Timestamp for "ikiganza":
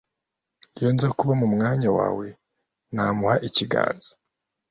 3.47-4.11